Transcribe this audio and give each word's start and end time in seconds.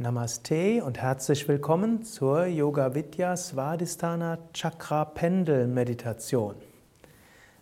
Namaste 0.00 0.82
und 0.82 0.96
herzlich 0.96 1.46
willkommen 1.46 2.04
zur 2.04 2.46
Yoga 2.46 2.94
Vidya 2.94 3.36
Svadhisthana 3.36 4.38
Chakra 4.54 5.04
Pendel 5.04 5.66
Meditation. 5.66 6.54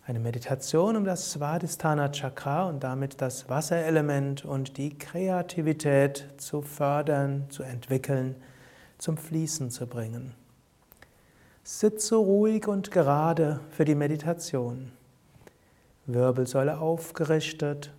Eine 0.05 0.19
Meditation 0.19 0.95
um 0.95 1.03
das 1.03 1.33
Svadhisthana 1.33 2.13
Chakra 2.13 2.69
und 2.69 2.81
damit 2.81 3.19
das 3.19 3.49
Wasserelement 3.49 4.45
und 4.45 4.77
die 4.77 4.97
Kreativität 4.97 6.29
zu 6.37 6.61
fördern, 6.61 7.47
zu 7.49 7.63
entwickeln, 7.63 8.37
zum 8.99 9.17
Fließen 9.17 9.69
zu 9.69 9.85
bringen. 9.85 10.33
Sitze 11.65 12.15
ruhig 12.15 12.69
und 12.69 12.89
gerade 12.89 13.59
für 13.69 13.83
die 13.83 13.95
Meditation. 13.95 14.93
Wirbelsäule 16.05 16.79
aufgerichtet, 16.79 17.91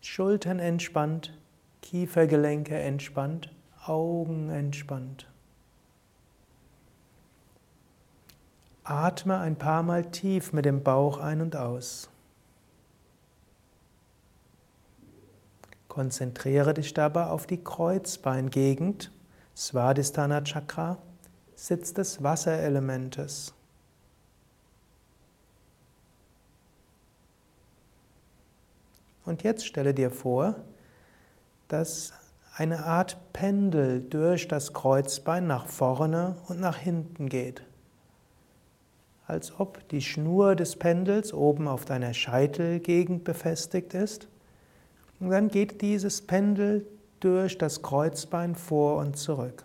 Schultern 0.00 0.58
entspannt, 0.58 1.38
Kiefergelenke 1.80 2.74
entspannt 2.74 3.50
Augen 3.86 4.50
entspannt. 4.50 5.28
Atme 8.82 9.38
ein 9.38 9.56
paar 9.56 9.82
Mal 9.82 10.10
tief 10.10 10.52
mit 10.52 10.64
dem 10.64 10.82
Bauch 10.82 11.18
ein 11.18 11.40
und 11.40 11.56
aus. 11.56 12.10
Konzentriere 15.88 16.74
dich 16.74 16.92
dabei 16.92 17.26
auf 17.26 17.46
die 17.46 17.62
Kreuzbeingegend, 17.62 19.10
Svadhisthana 19.56 20.42
Chakra, 20.42 20.98
Sitz 21.54 21.94
des 21.94 22.22
Wasserelementes. 22.22 23.54
Und 29.24 29.42
jetzt 29.42 29.66
stelle 29.66 29.94
dir 29.94 30.10
vor, 30.10 30.56
dass 31.68 32.12
eine 32.56 32.84
Art 32.84 33.32
Pendel 33.32 34.00
durch 34.00 34.46
das 34.46 34.72
Kreuzbein 34.72 35.46
nach 35.46 35.66
vorne 35.66 36.36
und 36.48 36.60
nach 36.60 36.76
hinten 36.76 37.28
geht. 37.28 37.62
Als 39.26 39.58
ob 39.58 39.88
die 39.88 40.02
Schnur 40.02 40.54
des 40.54 40.76
Pendels 40.76 41.32
oben 41.32 41.66
auf 41.66 41.84
deiner 41.84 42.14
Scheitelgegend 42.14 43.24
befestigt 43.24 43.94
ist. 43.94 44.28
Und 45.18 45.30
dann 45.30 45.48
geht 45.48 45.80
dieses 45.80 46.22
Pendel 46.22 46.86
durch 47.20 47.58
das 47.58 47.82
Kreuzbein 47.82 48.54
vor 48.54 48.98
und 48.98 49.16
zurück. 49.16 49.64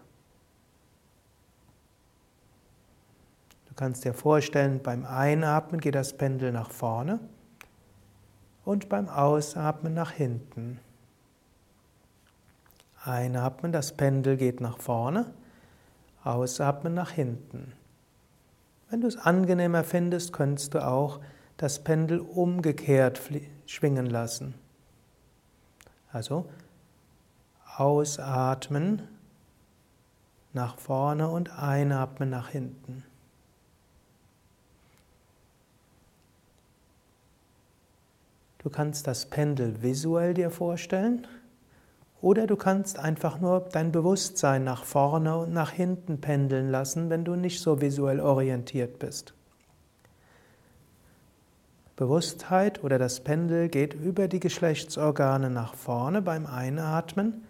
Du 3.67 3.75
kannst 3.75 4.03
dir 4.05 4.13
vorstellen, 4.13 4.81
beim 4.81 5.05
Einatmen 5.05 5.79
geht 5.79 5.95
das 5.95 6.13
Pendel 6.13 6.51
nach 6.51 6.71
vorne 6.71 7.19
und 8.65 8.89
beim 8.89 9.09
Ausatmen 9.09 9.93
nach 9.93 10.11
hinten. 10.11 10.79
Einatmen, 13.03 13.71
das 13.71 13.93
Pendel 13.93 14.37
geht 14.37 14.61
nach 14.61 14.77
vorne, 14.79 15.31
ausatmen 16.23 16.93
nach 16.93 17.11
hinten. 17.11 17.73
Wenn 18.89 19.01
du 19.01 19.07
es 19.07 19.17
angenehmer 19.17 19.83
findest, 19.83 20.33
könntest 20.33 20.73
du 20.73 20.85
auch 20.85 21.19
das 21.57 21.83
Pendel 21.83 22.19
umgekehrt 22.19 23.21
schwingen 23.65 24.05
lassen. 24.07 24.55
Also 26.11 26.49
ausatmen 27.77 29.07
nach 30.53 30.77
vorne 30.77 31.29
und 31.29 31.57
einatmen 31.57 32.29
nach 32.29 32.49
hinten. 32.49 33.03
Du 38.57 38.69
kannst 38.69 39.07
das 39.07 39.25
Pendel 39.25 39.81
visuell 39.81 40.33
dir 40.33 40.51
vorstellen 40.51 41.25
oder 42.21 42.47
du 42.47 42.55
kannst 42.55 42.99
einfach 42.99 43.39
nur 43.39 43.61
dein 43.71 43.91
Bewusstsein 43.91 44.63
nach 44.63 44.83
vorne 44.83 45.37
und 45.37 45.53
nach 45.53 45.71
hinten 45.71 46.19
pendeln 46.19 46.69
lassen, 46.69 47.09
wenn 47.09 47.23
du 47.23 47.35
nicht 47.35 47.61
so 47.61 47.81
visuell 47.81 48.19
orientiert 48.19 48.99
bist. 48.99 49.33
Bewusstheit 51.95 52.83
oder 52.83 52.97
das 52.97 53.21
Pendel 53.21 53.67
geht 53.67 53.93
über 53.93 54.27
die 54.27 54.39
Geschlechtsorgane 54.39 55.49
nach 55.49 55.75
vorne 55.75 56.21
beim 56.21 56.45
Einatmen 56.45 57.43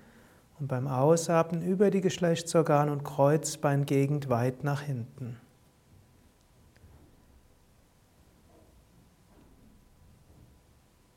und 0.59 0.67
beim 0.67 0.87
Ausatmen 0.87 1.61
über 1.61 1.91
die 1.91 2.01
Geschlechtsorgane 2.01 2.91
und 2.91 3.03
Kreuzbeingegend 3.03 4.29
weit 4.29 4.63
nach 4.63 4.81
hinten. 4.81 5.37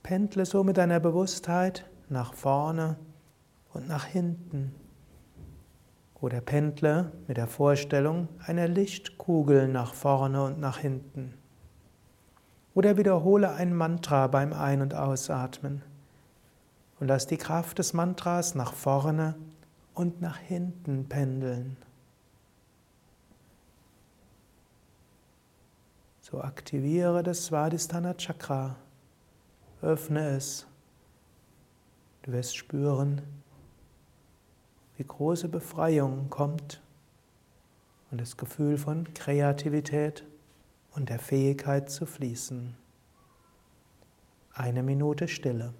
Pendle 0.02 0.44
so 0.44 0.62
mit 0.62 0.76
deiner 0.76 1.00
Bewusstheit 1.00 1.88
nach 2.10 2.34
vorne 2.34 2.96
und 3.74 3.88
nach 3.88 4.04
hinten. 4.04 4.74
Oder 6.20 6.40
pendle 6.40 7.10
mit 7.26 7.36
der 7.36 7.48
Vorstellung 7.48 8.28
einer 8.46 8.68
Lichtkugel 8.68 9.68
nach 9.68 9.94
vorne 9.94 10.44
und 10.44 10.60
nach 10.60 10.78
hinten. 10.78 11.34
Oder 12.74 12.96
wiederhole 12.96 13.52
ein 13.52 13.74
Mantra 13.74 14.28
beim 14.28 14.52
Ein- 14.52 14.82
und 14.82 14.94
Ausatmen. 14.94 15.82
Und 17.00 17.08
lass 17.08 17.26
die 17.26 17.36
Kraft 17.36 17.78
des 17.78 17.92
Mantras 17.92 18.54
nach 18.54 18.72
vorne 18.72 19.34
und 19.94 20.20
nach 20.20 20.38
hinten 20.38 21.08
pendeln. 21.08 21.76
So 26.20 26.40
aktiviere 26.40 27.22
das 27.22 27.46
Svadhisthana 27.46 28.14
Chakra. 28.14 28.76
Öffne 29.82 30.28
es. 30.28 30.66
Du 32.22 32.32
wirst 32.32 32.56
spüren, 32.56 33.20
wie 35.02 35.08
große 35.08 35.48
Befreiung 35.48 36.30
kommt 36.30 36.80
und 38.12 38.20
das 38.20 38.36
Gefühl 38.36 38.78
von 38.78 39.12
Kreativität 39.14 40.24
und 40.92 41.08
der 41.08 41.18
Fähigkeit 41.18 41.90
zu 41.90 42.06
fließen. 42.06 42.76
Eine 44.54 44.84
Minute 44.84 45.26
Stille. 45.26 45.74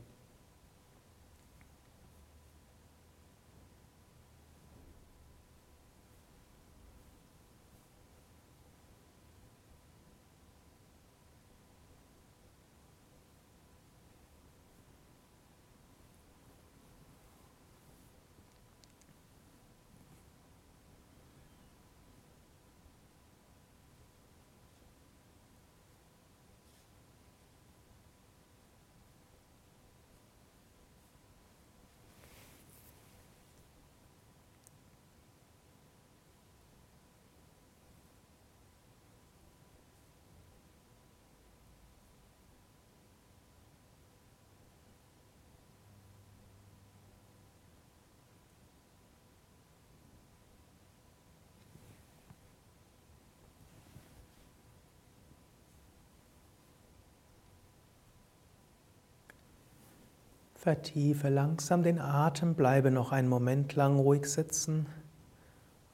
Vertiefe 60.62 61.28
langsam 61.28 61.82
den 61.82 61.98
Atem, 61.98 62.54
bleibe 62.54 62.92
noch 62.92 63.10
einen 63.10 63.28
Moment 63.28 63.74
lang 63.74 63.98
ruhig 63.98 64.26
sitzen 64.26 64.86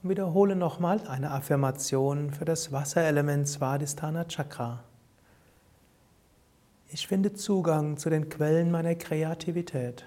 und 0.02 0.10
wiederhole 0.10 0.56
nochmal 0.56 1.08
eine 1.08 1.30
Affirmation 1.30 2.30
für 2.30 2.44
das 2.44 2.70
Wasserelement 2.70 3.48
Svadhisthana 3.48 4.26
Chakra. 4.26 4.84
Ich 6.88 7.08
finde 7.08 7.32
Zugang 7.32 7.96
zu 7.96 8.10
den 8.10 8.28
Quellen 8.28 8.70
meiner 8.70 8.94
Kreativität. 8.94 10.04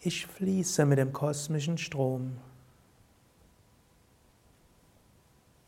Ich 0.00 0.26
fließe 0.26 0.86
mit 0.86 0.98
dem 0.98 1.12
kosmischen 1.12 1.78
Strom. 1.78 2.38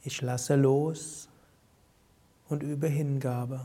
Ich 0.03 0.21
lasse 0.21 0.56
los 0.56 1.29
und 2.49 2.65
übe 2.65 2.89
Hingabe. 2.89 3.65